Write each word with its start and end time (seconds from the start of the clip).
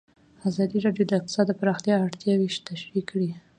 ازادي 0.49 0.77
راډیو 0.85 1.05
د 1.07 1.11
اقتصاد 1.19 1.45
د 1.49 1.53
پراختیا 1.61 1.95
اړتیاوې 2.05 2.47
تشریح 2.69 3.03
کړي. 3.11 3.29